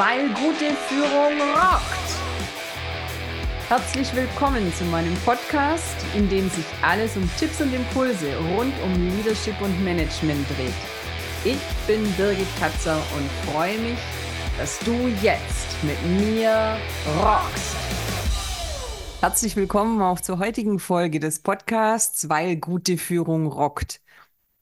[0.00, 2.10] weil gute Führung rockt.
[3.68, 8.94] Herzlich willkommen zu meinem Podcast, in dem sich alles um Tipps und Impulse rund um
[8.94, 10.72] Leadership und Management dreht.
[11.44, 13.98] Ich bin Birgit Katzer und freue mich,
[14.56, 16.78] dass du jetzt mit mir
[17.18, 17.76] rockst.
[19.20, 24.00] Herzlich willkommen auch zur heutigen Folge des Podcasts, weil gute Führung rockt.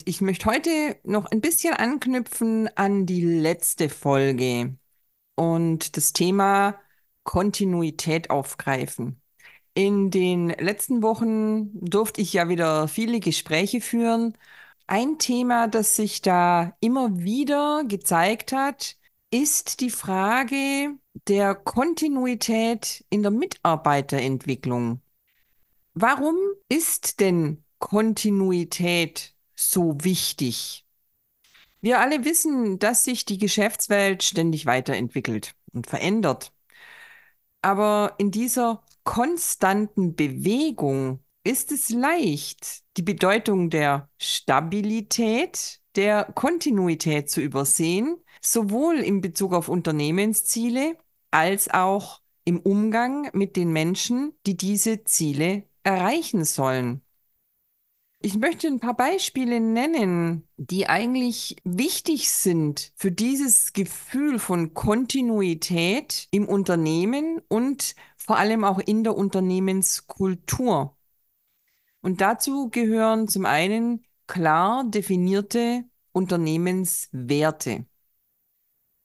[0.05, 4.77] Ich möchte heute noch ein bisschen anknüpfen an die letzte Folge
[5.38, 6.80] und das Thema
[7.24, 9.23] Kontinuität aufgreifen.
[9.74, 14.37] In den letzten Wochen durfte ich ja wieder viele Gespräche führen.
[14.88, 18.97] Ein Thema, das sich da immer wieder gezeigt hat,
[19.30, 20.97] ist die Frage
[21.28, 25.02] der Kontinuität in der Mitarbeiterentwicklung.
[25.95, 26.36] Warum
[26.69, 30.88] ist denn Kontinuität so wichtig?
[31.80, 36.53] Wir alle wissen, dass sich die Geschäftswelt ständig weiterentwickelt und verändert.
[37.62, 47.41] Aber in dieser konstanten Bewegung ist es leicht, die Bedeutung der Stabilität, der Kontinuität zu
[47.41, 50.97] übersehen, sowohl in Bezug auf Unternehmensziele
[51.31, 57.03] als auch im Umgang mit den Menschen, die diese Ziele erreichen sollen.
[58.20, 66.27] Ich möchte ein paar Beispiele nennen, die eigentlich wichtig sind für dieses Gefühl von Kontinuität
[66.33, 70.97] im Unternehmen und vor allem auch in der Unternehmenskultur.
[72.00, 77.86] Und dazu gehören zum einen klar definierte Unternehmenswerte.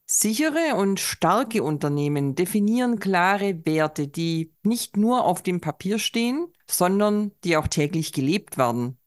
[0.05, 7.31] Sichere und starke Unternehmen definieren klare Werte, die nicht nur auf dem Papier stehen, sondern
[7.43, 8.97] die auch täglich gelebt werden.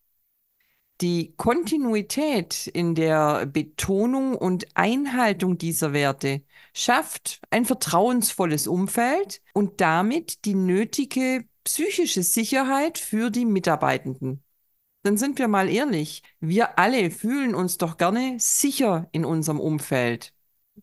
[1.03, 10.47] Die Kontinuität in der Betonung und Einhaltung dieser Werte schafft ein vertrauensvolles Umfeld und damit
[10.47, 14.43] die nötige psychische Sicherheit für die Mitarbeitenden.
[15.03, 20.33] Dann sind wir mal ehrlich, wir alle fühlen uns doch gerne sicher in unserem Umfeld.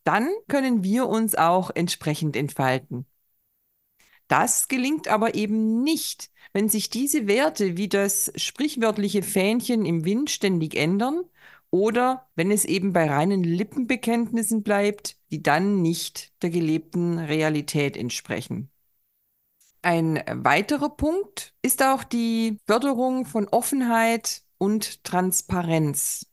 [0.04, 3.08] Dann können wir uns auch entsprechend entfalten.
[4.28, 10.30] Das gelingt aber eben nicht, wenn sich diese Werte wie das sprichwörtliche Fähnchen im Wind
[10.30, 11.24] ständig ändern
[11.70, 18.70] oder wenn es eben bei reinen Lippenbekenntnissen bleibt, die dann nicht der gelebten Realität entsprechen.
[19.82, 26.28] Ein weiterer Punkt ist auch die Förderung von Offenheit und Transparenz.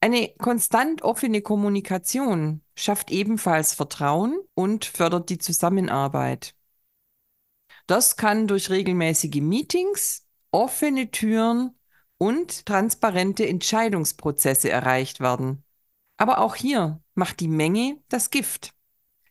[0.00, 6.54] Eine konstant offene Kommunikation schafft ebenfalls Vertrauen und fördert die Zusammenarbeit.
[7.86, 11.74] Das kann durch regelmäßige Meetings, offene Türen
[12.18, 15.64] und transparente Entscheidungsprozesse erreicht werden.
[16.16, 18.74] Aber auch hier macht die Menge das Gift.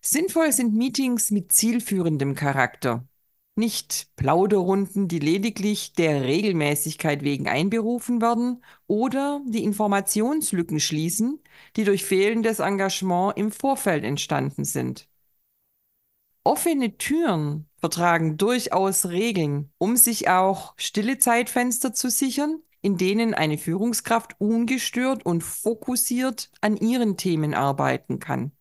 [0.02, 3.08] Sinnvoll sind Meetings mit zielführendem Charakter,
[3.56, 11.40] nicht Plauderrunden, die lediglich der Regelmäßigkeit wegen einberufen werden oder die Informationslücken schließen,
[11.76, 15.08] die durch fehlendes Engagement im Vorfeld entstanden sind.
[16.44, 23.60] Offene Türen vertragen durchaus Regeln, um sich auch stille Zeitfenster zu sichern, in denen eine
[23.60, 28.52] Führungskraft ungestört und fokussiert an ihren Themen arbeiten kann.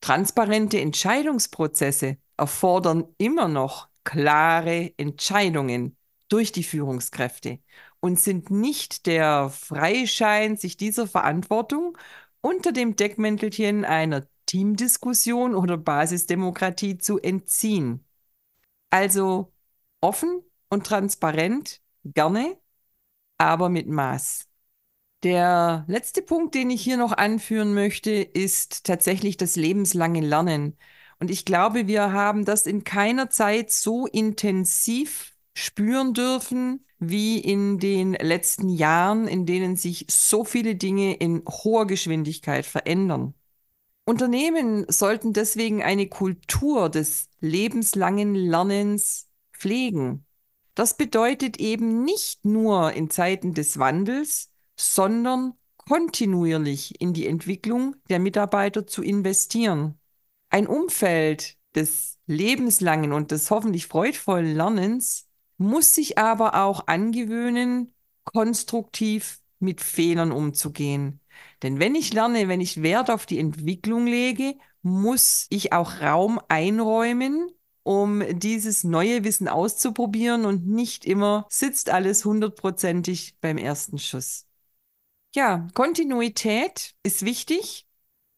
[0.00, 5.96] Transparente Entscheidungsprozesse erfordern immer noch klare Entscheidungen
[6.28, 7.58] durch die Führungskräfte
[8.00, 11.96] und sind nicht der Freischein, sich dieser Verantwortung
[12.42, 18.04] unter dem Deckmäntelchen einer Teamdiskussion oder Basisdemokratie zu entziehen.
[18.90, 19.52] Also
[20.00, 22.58] offen und transparent, gerne,
[23.38, 24.48] aber mit Maß.
[25.22, 30.76] Der letzte Punkt, den ich hier noch anführen möchte, ist tatsächlich das lebenslange Lernen.
[31.18, 37.78] Und ich glaube, wir haben das in keiner Zeit so intensiv spüren dürfen wie in
[37.78, 43.34] den letzten Jahren, in denen sich so viele Dinge in hoher Geschwindigkeit verändern.
[44.06, 50.26] Unternehmen sollten deswegen eine Kultur des lebenslangen Lernens pflegen.
[50.74, 58.18] Das bedeutet eben nicht nur in Zeiten des Wandels, sondern kontinuierlich in die Entwicklung der
[58.18, 59.98] Mitarbeiter zu investieren.
[60.50, 69.40] Ein Umfeld des lebenslangen und des hoffentlich freudvollen Lernens muss sich aber auch angewöhnen, konstruktiv
[69.60, 71.20] mit Fehlern umzugehen.
[71.64, 76.38] Denn wenn ich lerne, wenn ich Wert auf die Entwicklung lege, muss ich auch Raum
[76.48, 77.50] einräumen,
[77.82, 84.46] um dieses neue Wissen auszuprobieren und nicht immer sitzt alles hundertprozentig beim ersten Schuss.
[85.34, 87.86] Ja, Kontinuität ist wichtig.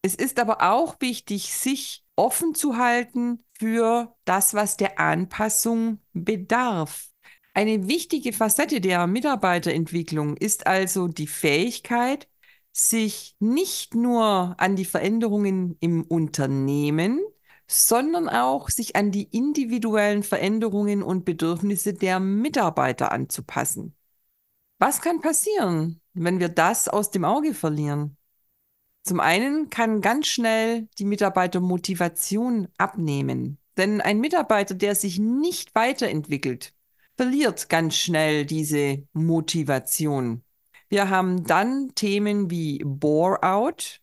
[0.03, 7.09] Es ist aber auch wichtig, sich offen zu halten für das, was der Anpassung bedarf.
[7.55, 12.29] Eine wichtige Facette der Mitarbeiterentwicklung ist also die Fähigkeit,
[12.79, 17.21] sich nicht nur an die Veränderungen im Unternehmen,
[17.67, 23.97] sondern auch sich an die individuellen Veränderungen und Bedürfnisse der Mitarbeiter anzupassen.
[24.79, 28.19] Was kann passieren, wenn wir das aus dem Auge verlieren?
[29.05, 33.59] Zum einen kann ganz schnell die Mitarbeitermotivation abnehmen.
[33.79, 36.75] Denn ein Mitarbeiter, der sich nicht weiterentwickelt,
[37.17, 40.43] verliert ganz schnell diese Motivation.
[40.89, 44.01] Wir haben dann Themen wie Bore-out.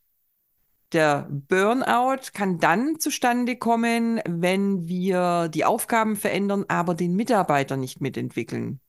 [0.92, 8.00] Der Burnout kann dann zustande kommen, wenn wir die Aufgaben verändern, aber den Mitarbeiter nicht
[8.00, 8.80] mitentwickeln.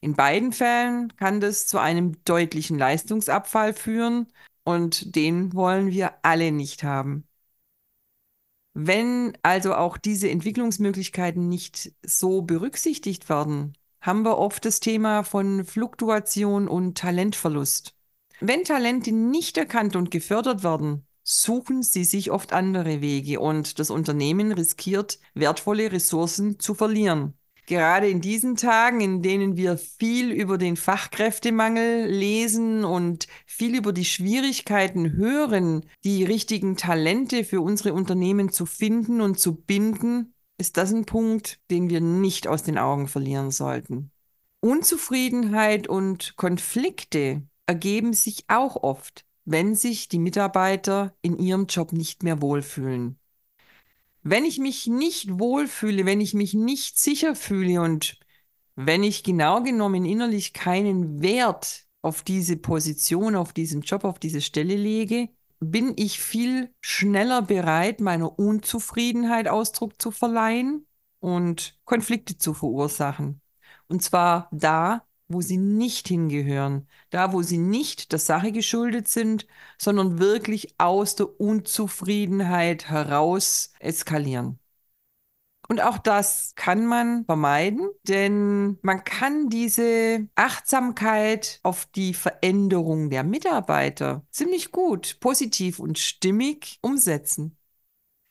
[0.00, 4.28] In beiden Fällen kann das zu einem deutlichen Leistungsabfall führen
[4.64, 7.26] und den wollen wir alle nicht haben.
[8.74, 15.64] Wenn also auch diese Entwicklungsmöglichkeiten nicht so berücksichtigt werden, haben wir oft das Thema von
[15.64, 17.94] Fluktuation und Talentverlust.
[18.40, 23.90] Wenn Talente nicht erkannt und gefördert werden, suchen sie sich oft andere Wege und das
[23.90, 27.34] Unternehmen riskiert, wertvolle Ressourcen zu verlieren.
[27.66, 33.92] Gerade in diesen Tagen, in denen wir viel über den Fachkräftemangel lesen und viel über
[33.92, 40.31] die Schwierigkeiten hören, die richtigen Talente für unsere Unternehmen zu finden und zu binden,
[40.62, 44.12] ist das ein Punkt, den wir nicht aus den Augen verlieren sollten.
[44.60, 52.22] Unzufriedenheit und Konflikte ergeben sich auch oft, wenn sich die Mitarbeiter in ihrem Job nicht
[52.22, 53.18] mehr wohlfühlen.
[54.22, 58.20] Wenn ich mich nicht wohlfühle, wenn ich mich nicht sicher fühle und
[58.76, 64.40] wenn ich genau genommen innerlich keinen Wert auf diese Position, auf diesen Job, auf diese
[64.40, 65.28] Stelle lege,
[65.62, 70.86] bin ich viel schneller bereit, meiner Unzufriedenheit Ausdruck zu verleihen
[71.20, 73.40] und Konflikte zu verursachen.
[73.88, 79.46] Und zwar da, wo sie nicht hingehören, da, wo sie nicht der Sache geschuldet sind,
[79.78, 84.58] sondern wirklich aus der Unzufriedenheit heraus eskalieren.
[85.72, 93.24] Und auch das kann man vermeiden, denn man kann diese Achtsamkeit auf die Veränderung der
[93.24, 97.56] Mitarbeiter ziemlich gut, positiv und stimmig umsetzen.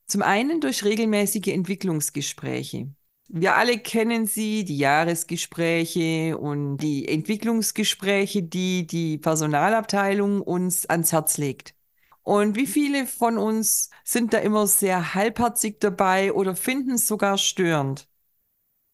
[0.05, 2.93] Zum einen durch regelmäßige Entwicklungsgespräche.
[3.27, 11.39] Wir alle kennen sie, die Jahresgespräche und die Entwicklungsgespräche, die die Personalabteilung uns ans Herz
[11.39, 11.73] legt.
[12.23, 17.37] Und wie viele von uns sind da immer sehr halbherzig dabei oder finden es sogar
[17.37, 18.07] störend?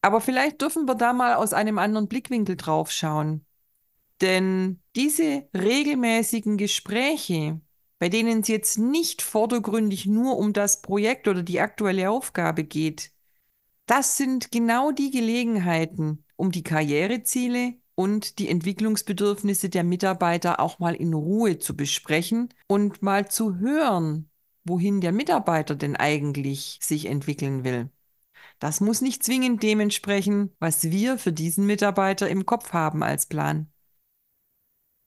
[0.02, 3.46] Aber vielleicht dürfen wir da mal aus einem anderen Blickwinkel drauf schauen.
[4.22, 7.60] Denn diese regelmäßigen Gespräche,
[8.00, 13.12] bei denen es jetzt nicht vordergründig nur um das Projekt oder die aktuelle Aufgabe geht,
[13.86, 20.94] das sind genau die Gelegenheiten, um die Karriereziele und die Entwicklungsbedürfnisse der Mitarbeiter auch mal
[20.94, 24.30] in Ruhe zu besprechen und mal zu hören,
[24.64, 27.90] wohin der Mitarbeiter denn eigentlich sich entwickeln will.
[28.60, 33.72] Das muss nicht zwingend dementsprechend, was wir für diesen Mitarbeiter im Kopf haben als Plan.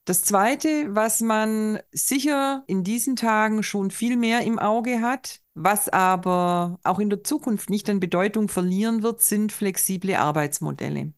[0.04, 5.88] Das Zweite, was man sicher in diesen Tagen schon viel mehr im Auge hat, was
[5.88, 11.12] aber auch in der Zukunft nicht an Bedeutung verlieren wird, sind flexible Arbeitsmodelle.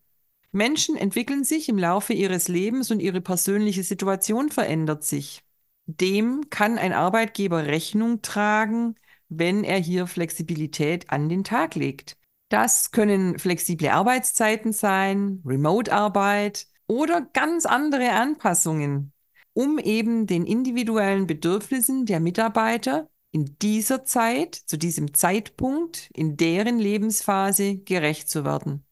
[0.53, 5.43] Menschen entwickeln sich im Laufe ihres Lebens und ihre persönliche Situation verändert sich.
[5.87, 8.95] Dem kann ein Arbeitgeber Rechnung tragen,
[9.29, 12.17] wenn er hier Flexibilität an den Tag legt.
[12.51, 19.13] Das können flexible Arbeitszeiten sein, Remote-Arbeit, oder ganz andere Anpassungen,
[19.55, 26.79] um eben den individuellen Bedürfnissen der Mitarbeiter in dieser Zeit, zu diesem Zeitpunkt, in deren
[26.79, 28.85] Lebensphase gerecht zu werden.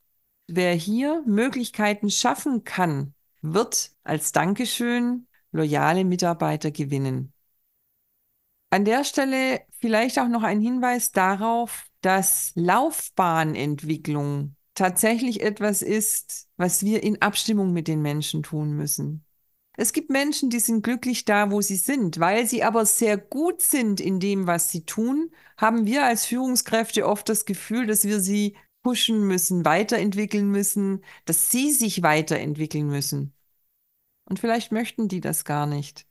[0.53, 7.33] Wer hier Möglichkeiten schaffen kann, wird als Dankeschön loyale Mitarbeiter gewinnen.
[8.71, 16.85] An der Stelle vielleicht auch noch ein Hinweis darauf, dass Laufbahnentwicklung tatsächlich etwas ist, was
[16.85, 19.25] wir in Abstimmung mit den Menschen tun müssen.
[19.77, 23.63] Es gibt Menschen, die sind glücklich da, wo sie sind, weil sie aber sehr gut
[23.63, 28.19] sind in dem, was sie tun, haben wir als Führungskräfte oft das Gefühl, dass wir
[28.19, 33.35] sie pushen müssen, weiterentwickeln müssen, dass sie sich weiterentwickeln müssen.
[34.25, 36.07] Und vielleicht möchten die das gar nicht.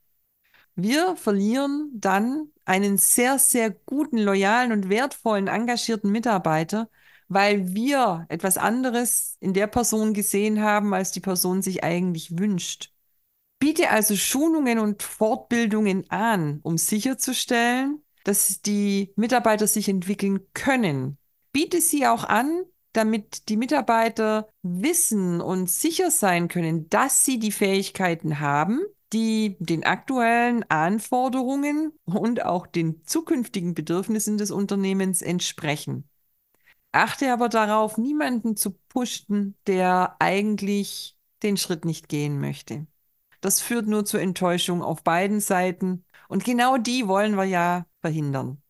[0.76, 6.90] Wir verlieren dann einen sehr, sehr guten, loyalen und wertvollen, engagierten Mitarbeiter,
[7.28, 12.94] weil wir etwas anderes in der Person gesehen haben, als die Person sich eigentlich wünscht.
[13.60, 21.18] Biete also Schulungen und Fortbildungen an, um sicherzustellen, dass die Mitarbeiter sich entwickeln können.
[21.52, 27.52] Biete sie auch an, damit die Mitarbeiter wissen und sicher sein können, dass sie die
[27.52, 28.82] Fähigkeiten haben,
[29.14, 36.08] die den aktuellen Anforderungen und auch den zukünftigen Bedürfnissen des Unternehmens entsprechen.
[36.92, 42.88] Achte aber darauf, niemanden zu pushen, der eigentlich den Schritt nicht gehen möchte.
[43.42, 48.62] Das führt nur zu Enttäuschung auf beiden Seiten und genau die wollen wir ja verhindern.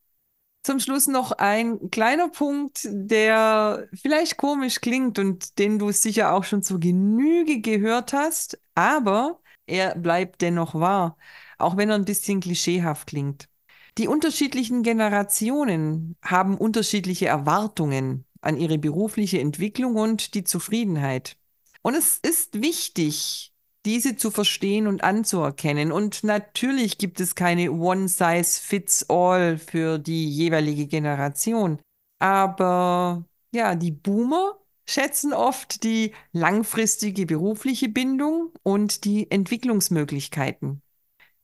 [0.69, 6.43] Zum Schluss noch ein kleiner Punkt, der vielleicht komisch klingt und den du sicher auch
[6.43, 11.17] schon zur Genüge gehört hast, aber er bleibt dennoch wahr,
[11.57, 13.49] auch wenn er ein bisschen klischeehaft klingt.
[13.97, 21.35] Die unterschiedlichen Generationen haben unterschiedliche Erwartungen an ihre berufliche Entwicklung und die Zufriedenheit.
[21.81, 23.48] Und es ist wichtig,
[23.89, 25.91] diese zu verstehen und anzuerkennen.
[25.91, 31.79] Und natürlich gibt es keine One-Size-Fits-All für die jeweilige Generation.
[32.19, 40.83] Aber ja, die Boomer schätzen oft die langfristige berufliche Bindung und die Entwicklungsmöglichkeiten.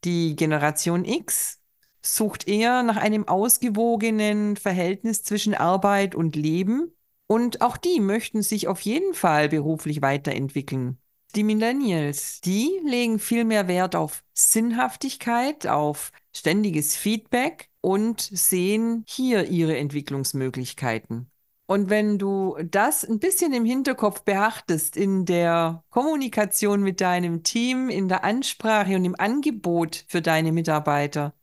[0.03, 1.59] Die Generation X
[2.03, 6.93] sucht eher nach einem ausgewogenen Verhältnis zwischen Arbeit und Leben.
[7.25, 10.99] Und auch die möchten sich auf jeden Fall beruflich weiterentwickeln.
[11.35, 19.49] Die Millennials, die legen viel mehr Wert auf Sinnhaftigkeit, auf ständiges Feedback und sehen hier
[19.49, 21.29] ihre Entwicklungsmöglichkeiten.
[21.67, 27.89] Und wenn du das ein bisschen im Hinterkopf beachtest in der Kommunikation mit deinem Team,
[27.89, 31.33] in der Ansprache und im Angebot für deine Mitarbeiter,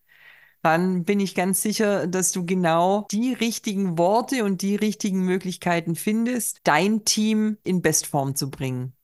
[0.62, 5.96] dann bin ich ganz sicher, dass du genau die richtigen Worte und die richtigen Möglichkeiten
[5.96, 8.94] findest, dein Team in Bestform zu bringen.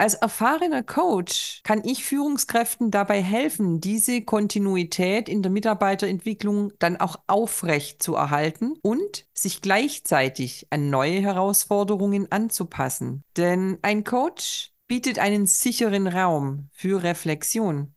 [0.00, 7.16] Als erfahrener Coach kann ich Führungskräften dabei helfen, diese Kontinuität in der Mitarbeiterentwicklung dann auch
[7.26, 13.24] aufrecht zu erhalten und sich gleichzeitig an neue Herausforderungen anzupassen.
[13.36, 17.94] Denn ein Coach bietet einen sicheren Raum für Reflexion.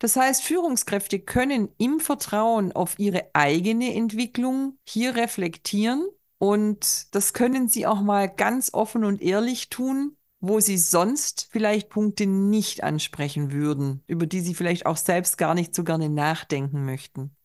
[0.00, 6.04] Das heißt, Führungskräfte können im Vertrauen auf ihre eigene Entwicklung hier reflektieren
[6.38, 10.16] und das können sie auch mal ganz offen und ehrlich tun,
[10.48, 15.54] wo sie sonst vielleicht Punkte nicht ansprechen würden, über die sie vielleicht auch selbst gar
[15.54, 17.36] nicht so gerne nachdenken möchten.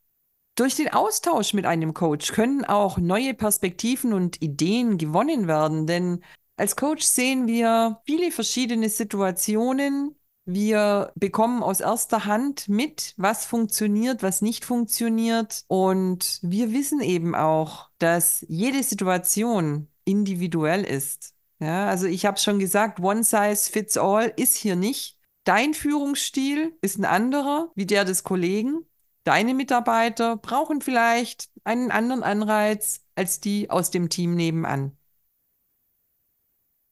[0.56, 6.22] Durch den Austausch mit einem Coach können auch neue Perspektiven und Ideen gewonnen werden, denn
[6.58, 10.20] als Coach sehen wir viele verschiedene Situationen,
[10.52, 15.64] wir bekommen aus erster Hand mit, was funktioniert, was nicht funktioniert.
[15.68, 21.36] Und wir wissen eben auch, dass jede Situation individuell ist.
[21.60, 25.18] Ja, also ich habe schon gesagt, one size fits all ist hier nicht.
[25.44, 28.86] Dein Führungsstil ist ein anderer wie der des Kollegen.
[29.26, 34.98] Deine Mitarbeiter brauchen vielleicht einen anderen Anreiz als die aus dem Team nebenan.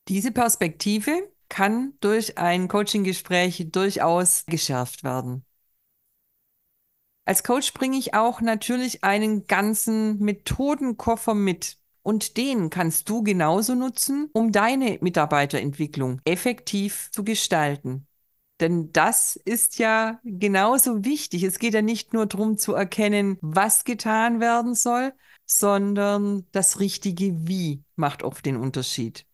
[0.08, 5.44] Diese Perspektive kann durch ein Coaching-Gespräch durchaus geschärft werden.
[7.24, 13.74] Als Coach bringe ich auch natürlich einen ganzen Methodenkoffer mit, und den kannst du genauso
[13.74, 18.06] nutzen, um deine Mitarbeiterentwicklung effektiv zu gestalten.
[18.60, 21.42] Denn das ist ja genauso wichtig.
[21.42, 25.12] Es geht ja nicht nur darum zu erkennen, was getan werden soll,
[25.44, 29.26] sondern das richtige Wie macht oft den Unterschied.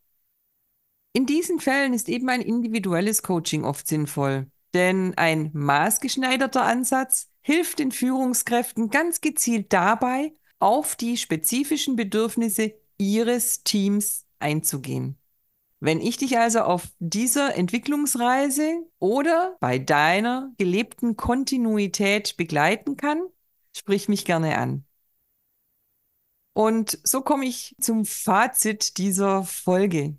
[1.13, 7.79] In diesen Fällen ist eben ein individuelles Coaching oft sinnvoll, denn ein maßgeschneiderter Ansatz hilft
[7.79, 15.17] den Führungskräften ganz gezielt dabei, auf die spezifischen Bedürfnisse ihres Teams einzugehen.
[15.79, 23.21] Wenn ich dich also auf dieser Entwicklungsreise oder bei deiner gelebten Kontinuität begleiten kann,
[23.75, 24.85] sprich mich gerne an.
[26.53, 30.17] Und so komme ich zum Fazit dieser Folge.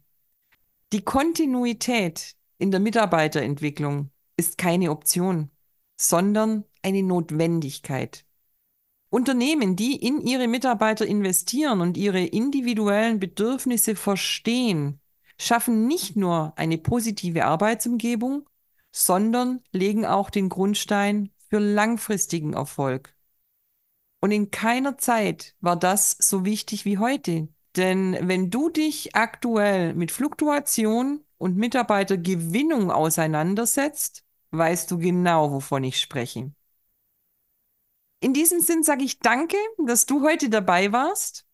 [0.93, 5.51] Die Kontinuität in der Mitarbeiterentwicklung ist keine Option,
[5.99, 8.26] sondern eine Notwendigkeit.
[9.17, 15.01] Unternehmen, die in ihre Mitarbeiter investieren und ihre individuellen Bedürfnisse verstehen,
[15.41, 18.47] schaffen nicht nur eine positive Arbeitsumgebung,
[18.93, 23.15] sondern legen auch den Grundstein für langfristigen Erfolg.
[24.21, 27.49] Und in keiner Zeit war das so wichtig wie heute.
[27.75, 35.99] Denn wenn du dich aktuell mit Fluktuation und Mitarbeitergewinnung auseinandersetzt, weißt du genau, wovon ich
[35.99, 36.53] spreche.
[38.27, 41.47] In diesem Sinn sage ich danke, dass du heute dabei warst.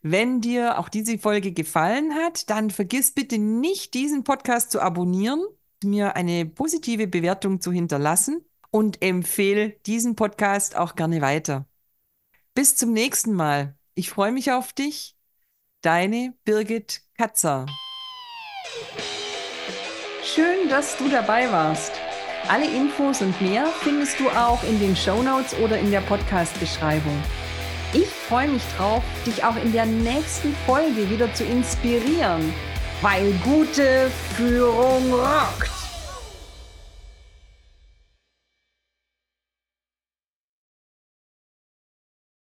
[0.00, 5.40] Wenn dir auch diese Folge gefallen hat, dann vergiss bitte nicht, diesen Podcast zu abonnieren
[5.82, 11.66] mir eine positive Bewertung zu hinterlassen und empfehle diesen Podcast auch gerne weiter.
[12.54, 13.76] Bis zum nächsten Mal.
[13.96, 15.16] Ich freue mich auf dich.
[15.82, 17.66] Deine Birgit Katzer.
[20.22, 21.90] Schön, dass du dabei warst.
[22.48, 27.22] Alle Infos und mehr findest du auch in den Show Notes oder in der Podcast-Beschreibung.
[27.92, 32.54] Ich freue mich drauf, dich auch in der nächsten Folge wieder zu inspirieren,
[33.02, 35.77] weil gute Führung rockt.